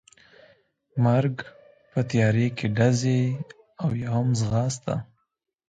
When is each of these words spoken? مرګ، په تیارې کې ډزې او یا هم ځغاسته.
مرګ، 1.03 1.35
په 1.91 1.99
تیارې 2.09 2.47
کې 2.57 2.67
ډزې 2.77 3.21
او 3.81 3.89
یا 4.01 4.09
هم 4.17 4.27
ځغاسته. 4.39 4.95